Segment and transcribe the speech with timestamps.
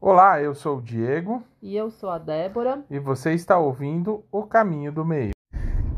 [0.00, 2.82] Olá, eu sou o Diego E eu sou a Débora.
[2.90, 5.32] e você está ouvindo O Caminho do Meio.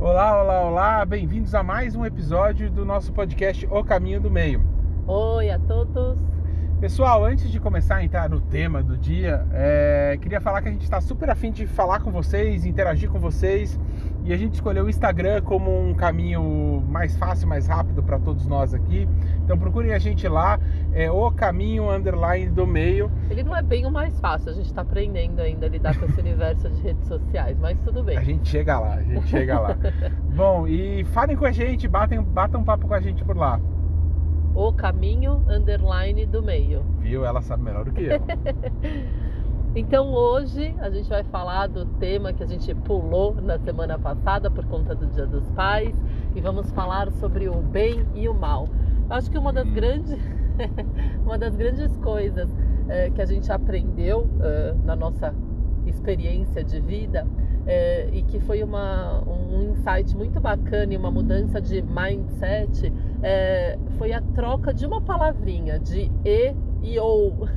[0.00, 4.60] Olá, olá, olá, bem-vindos a mais um episódio do nosso podcast O Caminho do Meio.
[5.06, 6.18] Oi a todos.
[6.82, 10.72] Pessoal, antes de começar a entrar no tema do dia, é, queria falar que a
[10.72, 13.78] gente está super afim de falar com vocês, interagir com vocês
[14.24, 18.48] e a gente escolheu o Instagram como um caminho mais fácil, mais rápido para todos
[18.48, 19.08] nós aqui.
[19.44, 20.58] Então procurem a gente lá,
[20.92, 23.08] é o caminho underline do meio.
[23.30, 26.06] Ele não é bem o mais fácil, a gente está aprendendo ainda a lidar com
[26.06, 28.18] esse universo de redes sociais, mas tudo bem.
[28.18, 29.78] A gente chega lá, a gente chega lá.
[30.34, 33.60] Bom, e falem com a gente, batem, batam um papo com a gente por lá.
[34.54, 36.82] O caminho underline do meio.
[36.98, 37.24] Viu?
[37.24, 38.20] Ela sabe melhor do que eu.
[39.74, 44.50] Então hoje a gente vai falar do tema que a gente pulou na semana passada
[44.50, 45.96] por conta do Dia dos Pais
[46.34, 48.68] e vamos falar sobre o bem e o mal.
[49.08, 50.18] Acho que uma das grandes,
[51.24, 52.50] uma das grandes coisas
[52.86, 55.34] eh, que a gente aprendeu eh, na nossa
[55.86, 57.26] experiência de vida
[57.66, 63.78] eh, e que foi uma, um insight muito bacana e uma mudança de mindset eh,
[63.98, 67.48] foi a troca de uma palavrinha de e e ou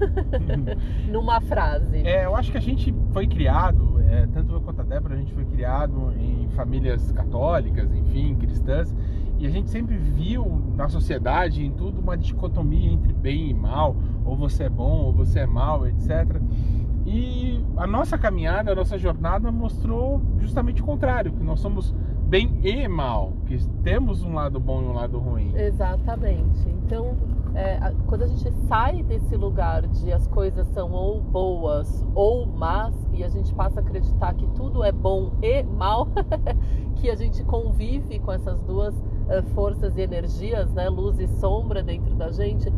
[1.09, 2.03] numa frase.
[2.05, 5.17] É, eu acho que a gente foi criado, é, tanto eu quanto a Débora, a
[5.17, 8.95] gente foi criado em famílias católicas, enfim, cristãs,
[9.37, 13.95] e a gente sempre viu na sociedade, em tudo, uma dicotomia entre bem e mal,
[14.23, 16.39] ou você é bom, ou você é mal, etc.
[17.05, 21.93] E a nossa caminhada, a nossa jornada mostrou justamente o contrário, que nós somos
[22.27, 25.53] bem e mal, que temos um lado bom e um lado ruim.
[25.55, 26.67] Exatamente.
[26.67, 27.15] Então,
[27.53, 32.93] é, quando a gente sai desse lugar de as coisas são ou boas ou más,
[33.13, 36.07] e a gente passa a acreditar que tudo é bom e mal,
[36.97, 38.95] que a gente convive com essas duas
[39.29, 42.71] eh, forças e energias, né, luz e sombra dentro da gente,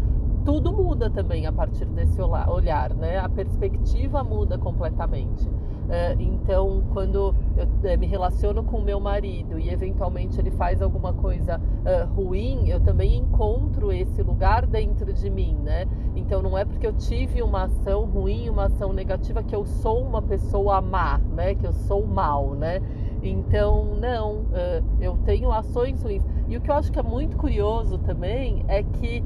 [0.48, 3.20] tudo muda também a partir desse olhar, né?
[3.20, 5.46] A perspectiva muda completamente.
[5.90, 11.12] É, então, quando eu é, me relaciono com meu marido e eventualmente ele faz alguma
[11.12, 15.86] coisa é, ruim, eu também encontro esse lugar dentro de mim, né?
[16.16, 20.02] Então, não é porque eu tive uma ação ruim, uma ação negativa, que eu sou
[20.02, 21.56] uma pessoa má, né?
[21.56, 22.82] Que eu sou mal, né?
[23.22, 24.46] Então, não,
[25.02, 26.24] eu tenho ações ruins.
[26.48, 29.22] E o que eu acho que é muito curioso também é que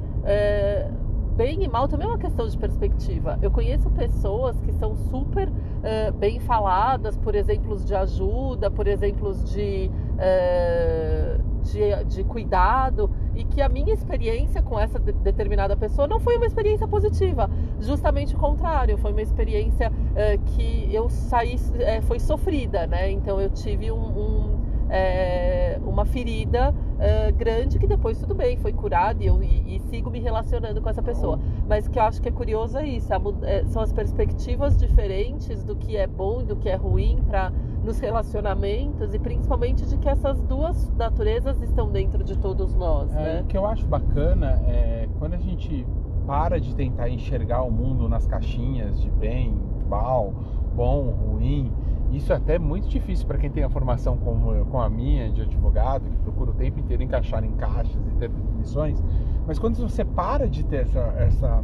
[1.41, 3.39] bem e mal também é uma questão de perspectiva.
[3.41, 5.51] Eu conheço pessoas que são super
[5.83, 13.43] eh, bem faladas por exemplos de ajuda, por exemplos de, eh, de, de cuidado, e
[13.43, 17.49] que a minha experiência com essa de- determinada pessoa não foi uma experiência positiva.
[17.79, 21.55] Justamente o contrário, foi uma experiência eh, que eu saí,
[22.03, 23.09] foi sofrida, né?
[23.09, 24.50] Então eu tive um, um,
[24.91, 29.79] eh, uma ferida eh, grande que depois tudo bem, foi curada e eu e, e
[29.89, 31.39] sigo me relacionando com essa pessoa.
[31.67, 33.09] Mas o que eu acho que é curioso é isso,
[33.43, 37.51] é, são as perspectivas diferentes do que é bom e do que é ruim para
[37.83, 43.15] nos relacionamentos e principalmente de que essas duas naturezas estão dentro de todos nós, É,
[43.15, 43.41] né?
[43.41, 45.87] O que eu acho bacana é quando a gente
[46.27, 49.57] para de tentar enxergar o mundo nas caixinhas de bem,
[49.89, 50.33] mal,
[50.75, 51.71] bom, ruim.
[52.11, 55.41] Isso é até muito difícil para quem tem a formação como com a minha de
[55.41, 59.01] advogado, que procura o tempo inteiro encaixar em caixas e ter definições.
[59.47, 61.63] Mas quando você para de ter essa, essa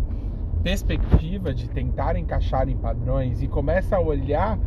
[0.64, 4.58] perspectiva de tentar encaixar em padrões e começa a olhar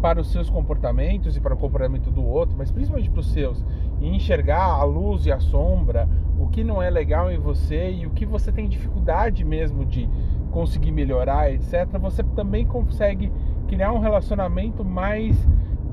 [0.00, 3.64] para os seus comportamentos e para o comportamento do outro, mas principalmente para os seus,
[4.00, 6.08] e enxergar a luz e a sombra,
[6.38, 10.08] o que não é legal em você e o que você tem dificuldade mesmo de
[10.50, 13.30] conseguir melhorar, etc., você também consegue
[13.70, 15.36] criar um relacionamento mais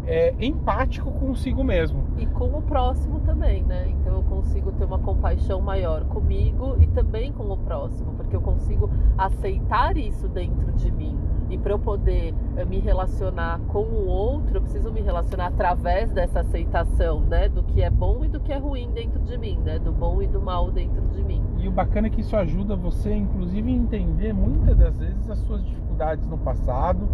[0.07, 2.07] é, empático consigo mesmo.
[2.17, 3.88] E com o próximo também, né?
[3.89, 8.41] Então eu consigo ter uma compaixão maior comigo e também com o próximo, porque eu
[8.41, 11.15] consigo aceitar isso dentro de mim.
[11.51, 16.11] E para eu poder eh, me relacionar com o outro, eu preciso me relacionar através
[16.11, 17.47] dessa aceitação, né?
[17.47, 19.77] Do que é bom e do que é ruim dentro de mim, né?
[19.77, 21.44] Do bom e do mal dentro de mim.
[21.59, 25.40] E o bacana é que isso ajuda você, inclusive, a entender muitas das vezes as
[25.40, 27.07] suas dificuldades no passado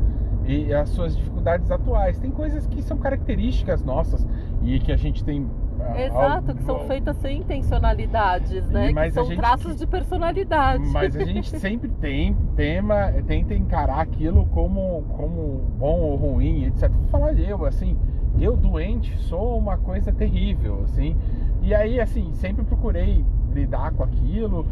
[0.45, 2.18] e as suas dificuldades atuais.
[2.18, 4.28] Tem coisas que são características nossas
[4.62, 5.50] e que a gente tem.
[5.80, 8.94] ah, Exato, que são feitas sem intencionalidade, né?
[8.94, 10.86] Que são gente traços de personalidade.
[10.88, 16.89] Mas a gente sempre tem tema, tenta encarar aquilo como, como bom ou ruim, etc.
[16.89, 17.98] Vou falar eu, assim,
[18.39, 21.16] eu doente sou uma coisa terrível, assim.
[21.62, 24.65] E aí, assim, sempre procurei lidar com aquilo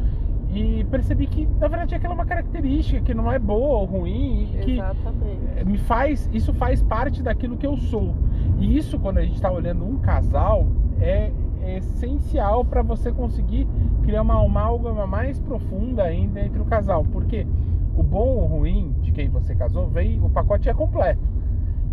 [0.54, 4.44] e percebi que, na verdade, aquela é uma característica que não é boa ou ruim
[4.44, 5.66] e que Exatamente.
[5.66, 8.14] me faz, isso faz parte daquilo que eu sou.
[8.60, 10.68] E isso, quando a gente está olhando um casal,
[11.00, 11.32] é,
[11.62, 13.66] é essencial para você conseguir
[14.04, 17.06] criar uma amálgama mais profunda ainda entre o casal.
[17.06, 17.48] Porque
[17.96, 21.22] o bom ou ruim de quem você casou vem, o pacote é completo.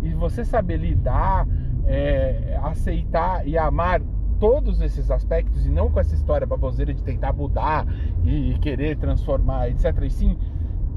[0.01, 1.47] E você saber lidar,
[1.85, 4.01] é, aceitar e amar
[4.39, 7.85] todos esses aspectos e não com essa história baboseira de tentar mudar
[8.23, 10.03] e querer transformar, etc.
[10.03, 10.37] E sim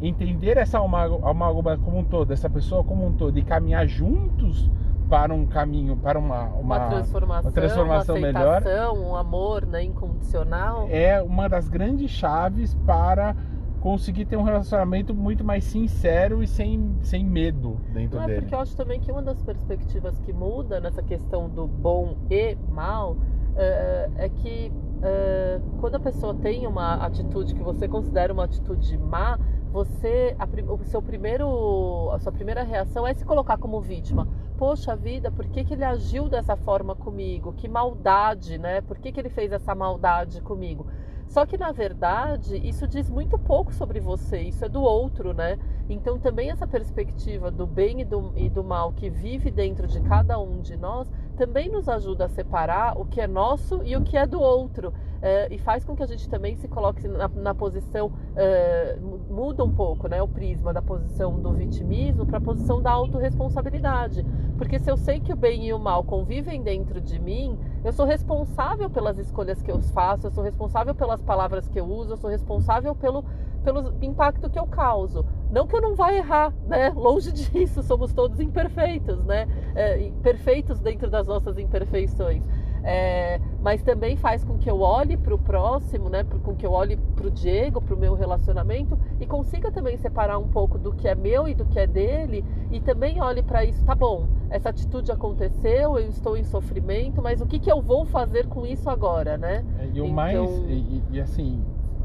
[0.00, 4.70] entender essa amálgama como um todo, essa pessoa como um todo e caminhar juntos
[5.08, 8.62] para um caminho, para uma, uma, uma transformação, uma transformação uma melhor.
[8.96, 10.88] Um amor né, incondicional.
[10.90, 13.36] É uma das grandes chaves para
[13.82, 18.38] conseguir ter um relacionamento muito mais sincero e sem, sem medo dentro Não, dele.
[18.38, 22.16] É porque eu acho também que uma das perspectivas que muda nessa questão do bom
[22.30, 23.16] e mal
[23.56, 28.96] é, é que é, quando a pessoa tem uma atitude que você considera uma atitude
[28.96, 29.36] má,
[29.72, 34.28] você a, o seu primeiro a sua primeira reação é se colocar como vítima.
[34.56, 37.52] Poxa vida por que, que ele agiu dessa forma comigo?
[37.52, 38.80] Que maldade né?
[38.80, 40.86] Por que, que ele fez essa maldade comigo
[41.32, 45.58] só que na verdade isso diz muito pouco sobre você, isso é do outro, né?
[45.88, 49.98] Então também essa perspectiva do bem e do, e do mal que vive dentro de
[50.02, 54.02] cada um de nós também nos ajuda a separar o que é nosso e o
[54.02, 54.92] que é do outro.
[55.24, 58.98] É, e faz com que a gente também se coloque na, na posição, é,
[59.30, 64.26] muda um pouco né, o prisma da posição do vitimismo para a posição da autorresponsabilidade.
[64.58, 67.92] Porque se eu sei que o bem e o mal convivem dentro de mim, eu
[67.92, 72.12] sou responsável pelas escolhas que eu faço, eu sou responsável pelas palavras que eu uso,
[72.12, 73.24] eu sou responsável pelo,
[73.64, 75.24] pelo impacto que eu causo.
[75.50, 76.90] Não que eu não vá errar, né?
[76.90, 79.46] Longe disso, somos todos imperfeitos, né?
[79.74, 82.42] É, perfeitos dentro das nossas imperfeições.
[82.84, 86.24] É, mas também faz com que eu olhe para o próximo, né?
[86.42, 90.38] Com que eu olhe para o Diego, para o meu relacionamento e consiga também separar
[90.38, 93.64] um pouco do que é meu e do que é dele e também olhe para
[93.64, 94.26] isso, tá bom?
[94.50, 98.66] Essa atitude aconteceu, eu estou em sofrimento, mas o que, que eu vou fazer com
[98.66, 99.64] isso agora, né?
[99.78, 100.08] É, e o então...
[100.08, 101.62] mais e, e, assim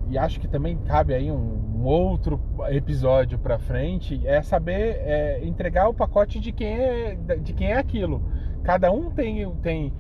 [0.09, 2.39] e acho que também cabe aí um, um outro
[2.69, 7.77] episódio para frente é saber é, entregar o pacote de quem é de quem é
[7.77, 8.21] aquilo.
[8.63, 9.94] Cada um tem tem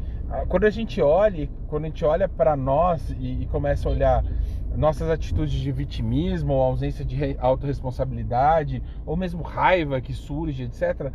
[0.49, 4.23] quando a gente olha, quando a gente olha para nós e, e, começa a olhar
[4.75, 11.11] nossas atitudes de vitimismo, ou ausência de autorresponsabilidade, ou mesmo raiva que surge, etc.,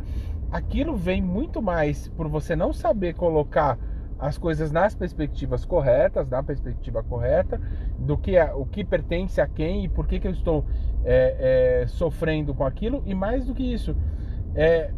[0.51, 3.77] aquilo vem muito mais por você não saber colocar
[4.19, 7.59] as coisas nas perspectivas corretas, na perspectiva correta,
[7.99, 10.65] do que o que pertence a quem e por que, que eu estou
[11.03, 13.95] é, é, sofrendo com aquilo, e mais do que isso,
[14.55, 14.91] é,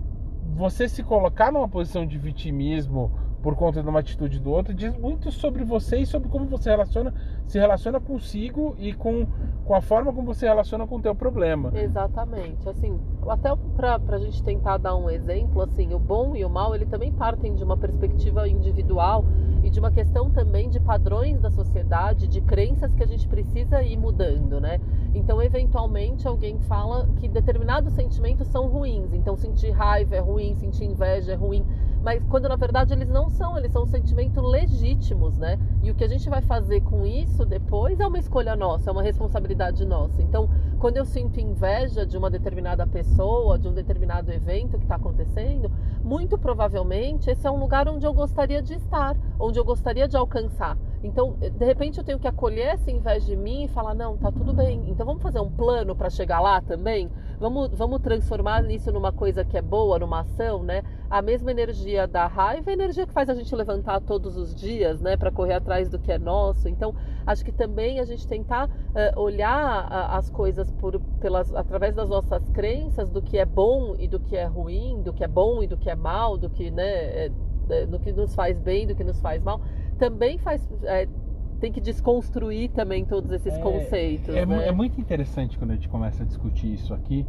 [0.56, 3.12] você se colocar numa posição de vitimismo
[3.46, 6.72] por conta de uma atitude do outro, diz muito sobre você e sobre como você
[6.72, 7.14] relaciona,
[7.46, 9.28] se relaciona consigo e com,
[9.64, 11.72] com a forma como você relaciona com o teu problema.
[11.76, 12.68] Exatamente.
[12.68, 13.00] Assim,
[13.30, 16.88] até para a gente tentar dar um exemplo, assim, o bom e o mal, ele
[16.88, 19.24] também partem de uma perspectiva individual
[19.64, 23.84] e de uma questão também de padrões da sociedade, de crenças que a gente precisa
[23.84, 24.82] ir mudando, né?
[25.14, 29.14] Então, eventualmente, alguém fala que determinados sentimentos são ruins.
[29.14, 31.64] Então, sentir raiva é ruim, sentir inveja é ruim
[32.06, 35.58] mas quando na verdade eles não são, eles são sentimentos legítimos, né?
[35.82, 38.94] E o que a gente vai fazer com isso depois é uma escolha nossa, é
[38.94, 40.22] uma responsabilidade nossa.
[40.22, 40.48] Então,
[40.78, 45.72] quando eu sinto inveja de uma determinada pessoa, de um determinado evento que está acontecendo,
[46.04, 50.16] muito provavelmente esse é um lugar onde eu gostaria de estar, onde eu gostaria de
[50.16, 50.78] alcançar.
[51.04, 54.32] Então, de repente eu tenho que acolher essa inveja de mim e falar: não, tá
[54.32, 54.84] tudo bem.
[54.88, 57.10] Então vamos fazer um plano para chegar lá também?
[57.40, 60.84] Vamos, vamos transformar isso numa coisa que é boa, numa ação, né?
[61.10, 64.56] A mesma energia da raiva é a energia que faz a gente levantar todos os
[64.56, 65.18] dias, né?
[65.18, 66.70] Para correr atrás do que é nosso.
[66.70, 71.94] Então, acho que também a gente tentar uh, olhar uh, as coisas por, pelas, através
[71.94, 75.28] das nossas crenças do que é bom e do que é ruim, do que é
[75.28, 76.86] bom e do que é mal, do que, né?
[76.86, 77.32] É,
[77.70, 79.60] é, do que nos faz bem, do que nos faz mal,
[79.98, 80.68] também faz.
[80.84, 81.08] É,
[81.66, 84.36] tem que desconstruir também todos esses é, conceitos.
[84.36, 84.68] É, né?
[84.68, 87.26] é, muito interessante quando a gente começa a discutir isso aqui,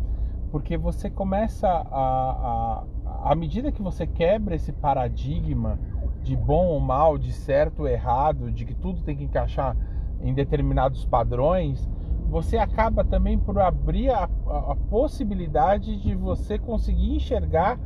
[0.50, 5.78] porque você começa a, a, à medida que você quebra esse paradigma
[6.22, 9.74] de bom ou mal, de certo ou errado, de que tudo tem que encaixar
[10.20, 11.88] em determinados padrões,
[12.28, 17.78] você acaba também por abrir a, a, a possibilidade de você conseguir enxergar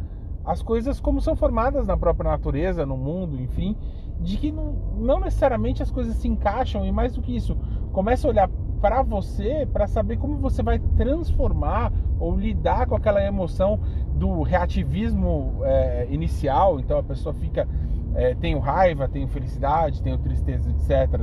[0.50, 3.76] as coisas como são formadas na própria natureza, no mundo, enfim,
[4.20, 7.56] de que não, não necessariamente as coisas se encaixam e mais do que isso,
[7.92, 13.24] começa a olhar para você para saber como você vai transformar ou lidar com aquela
[13.24, 13.78] emoção
[14.16, 16.80] do reativismo é, inicial.
[16.80, 17.68] Então a pessoa fica,
[18.16, 21.20] é, tenho raiva, tenho felicidade, tenho tristeza, etc.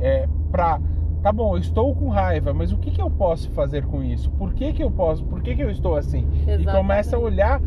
[0.00, 0.80] É, para
[1.22, 4.28] tá bom, eu estou com raiva, mas o que, que eu posso fazer com isso?
[4.32, 5.22] Por que, que eu posso?
[5.24, 6.26] Por que, que eu estou assim?
[6.34, 6.62] Exatamente.
[6.62, 7.60] E começa a olhar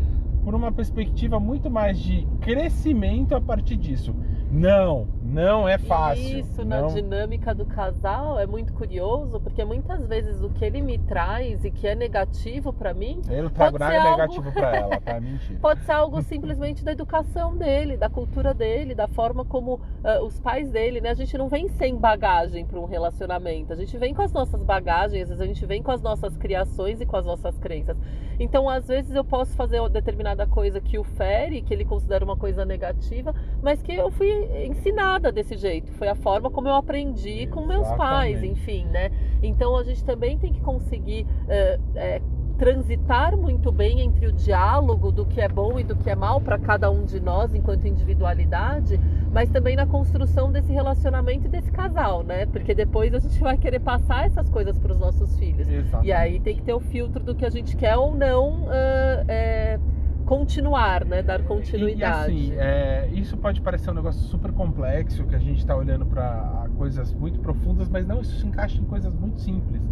[0.46, 4.14] por uma perspectiva muito mais de crescimento a partir disso.
[4.50, 6.38] Não, não é fácil.
[6.38, 6.82] Isso, não...
[6.82, 11.64] na dinâmica do casal, é muito curioso, porque muitas vezes o que ele me traz
[11.64, 13.20] e que é negativo para mim.
[13.28, 15.18] Eu não trago pode nada algo- negativo pra ela, tá?
[15.20, 15.58] Mentira.
[15.60, 20.38] Pode ser algo simplesmente da educação dele, da cultura dele, da forma como ah, os
[20.38, 21.10] pais dele, né?
[21.10, 23.72] A gente não vem sem bagagem para um relacionamento.
[23.72, 26.36] A gente vem com as nossas bagagens, às vezes a gente vem com as nossas
[26.36, 27.96] criações e com as nossas crenças.
[28.38, 32.24] Então, às vezes eu posso fazer uma determinada coisa que o fere, que ele considera
[32.24, 34.35] uma coisa negativa, mas que eu fui
[34.66, 35.92] ensinada desse jeito.
[35.92, 39.10] Foi a forma como eu aprendi com meus pais, enfim, né?
[39.42, 42.20] Então a gente também tem que conseguir eh,
[42.58, 46.40] transitar muito bem entre o diálogo do que é bom e do que é mal
[46.40, 48.98] para cada um de nós enquanto individualidade,
[49.30, 52.46] mas também na construção desse relacionamento e desse casal, né?
[52.46, 55.68] Porque depois a gente vai querer passar essas coisas para os nossos filhos.
[55.68, 56.08] Exatamente.
[56.08, 59.24] E aí tem que ter o filtro do que a gente quer ou não ah,
[59.28, 59.78] é,
[60.26, 61.22] continuar, né?
[61.22, 62.04] Dar E, e continuidade.
[62.04, 66.66] assim, é, isso pode parecer um negócio super complexo, que a gente está olhando para
[66.76, 69.82] coisas muito profundas, mas não, isso se encaixa em coisas muito simples.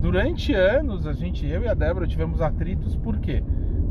[0.00, 3.42] Durante anos, a gente, eu e a Débora, tivemos atritos, por quê?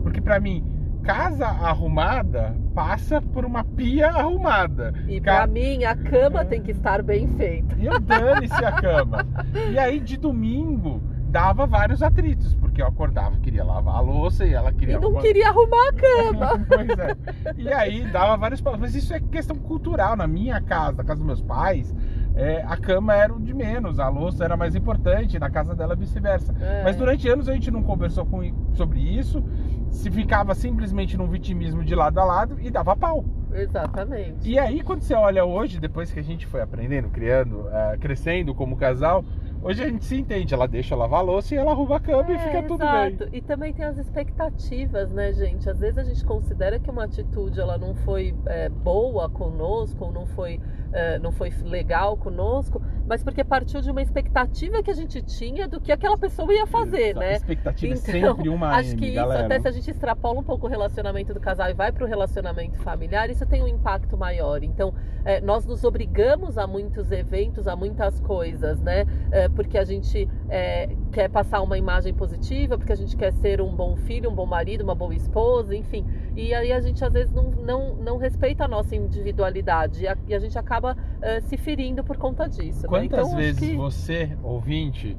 [0.03, 0.63] Porque para mim,
[1.03, 4.94] casa arrumada passa por uma pia arrumada.
[5.08, 7.75] E Ca- para mim a cama tem que estar bem feita.
[7.77, 9.25] E eu dane-se a cama.
[9.72, 14.53] E aí, de domingo, dava vários atritos, porque eu acordava, queria lavar a louça e
[14.53, 16.65] ela queria E não arrumar- queria arrumar a cama.
[16.67, 17.15] pois é.
[17.57, 18.93] E aí dava vários problemas.
[18.93, 20.15] Mas isso é questão cultural.
[20.15, 21.93] Na minha casa, na casa dos meus pais,
[22.36, 25.96] é, a cama era o de menos, a louça era mais importante, na casa dela
[25.96, 26.55] vice-versa.
[26.62, 26.84] É.
[26.84, 28.41] Mas durante anos a gente não conversou com,
[28.74, 29.43] sobre isso,
[29.89, 33.25] se ficava simplesmente num vitimismo de lado a lado e dava pau.
[33.51, 34.48] Exatamente.
[34.50, 38.53] E aí, quando você olha hoje, depois que a gente foi aprendendo, criando, eh, crescendo
[38.53, 39.24] como casal,
[39.62, 40.54] hoje a gente se entende.
[40.54, 43.26] Ela deixa lavar a louça e ela arruma a cama e É, fica tudo exato.
[43.26, 43.30] bem.
[43.34, 45.70] E também tem as expectativas, né, gente?
[45.70, 50.12] Às vezes a gente considera que uma atitude ela não foi é, boa conosco, ou
[50.12, 50.60] não foi,
[50.94, 55.68] é, não foi legal conosco, mas porque partiu de uma expectativa que a gente tinha
[55.68, 57.34] do que aquela pessoa ia fazer, Essa né?
[57.36, 59.46] Expectativa é Então, sempre uma Acho M, que isso, galera.
[59.46, 62.08] até se a gente extrapola um pouco o relacionamento do casal e vai para o
[62.08, 64.64] relacionamento familiar, isso tem um impacto maior.
[64.64, 64.94] Então,
[65.26, 69.06] é, nós nos obrigamos a muitos eventos, a muitas coisas, né?
[69.48, 73.62] É, porque a gente é, quer passar uma imagem positiva, porque a gente quer ser
[73.62, 76.06] um bom filho, um bom marido, uma boa esposa, enfim.
[76.36, 80.18] E aí a gente às vezes não, não, não respeita a nossa individualidade e a,
[80.27, 82.84] e a gente acaba é, se ferindo por conta disso.
[82.84, 82.88] né?
[82.89, 85.18] Quantas Então, acho vezes que- você, ouvinte,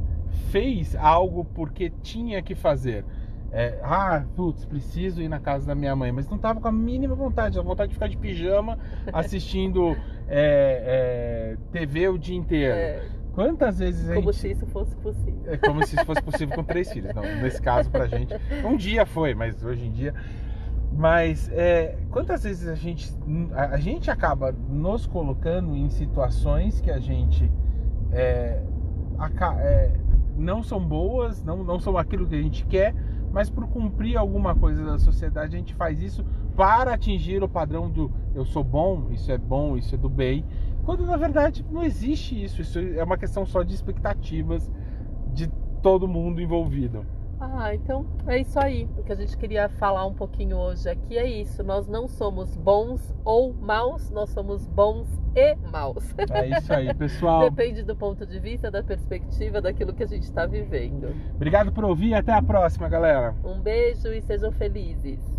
[0.51, 3.05] fez algo porque tinha que fazer?
[3.51, 6.73] É, ah, putz, preciso ir na casa da minha mãe, mas não tava com a
[6.73, 8.79] mínima vontade, a vontade de ficar de pijama
[9.11, 9.97] assistindo
[10.29, 13.18] é, é, TV o dia inteiro.
[13.45, 15.41] Quantas vezes a como gente se isso fosse possível.
[15.47, 17.15] É como se isso fosse possível com três filhos.
[17.15, 20.13] Não, nesse caso, pra gente, um dia foi, mas hoje em dia.
[20.93, 23.13] Mas é, quantas vezes a gente,
[23.53, 27.51] a, a gente acaba nos colocando em situações que a gente
[28.11, 28.61] é,
[29.19, 29.93] aca- é,
[30.37, 32.95] não são boas, não, não são aquilo que a gente quer,
[33.31, 36.25] mas por cumprir alguma coisa da sociedade, a gente faz isso
[36.57, 40.45] para atingir o padrão do eu sou bom, isso é bom, isso é do bem.
[40.89, 44.73] Quando na verdade não existe isso, isso é uma questão só de expectativas
[45.35, 45.47] de
[45.83, 47.05] todo mundo envolvido.
[47.39, 48.89] Ah, então é isso aí.
[48.97, 51.63] O que a gente queria falar um pouquinho hoje aqui é isso.
[51.63, 56.15] Nós não somos bons ou maus, nós somos bons e maus.
[56.31, 57.41] É isso aí, pessoal.
[57.53, 61.15] Depende do ponto de vista, da perspectiva, daquilo que a gente está vivendo.
[61.35, 63.35] Obrigado por ouvir e até a próxima, galera.
[63.45, 65.38] Um beijo e sejam felizes.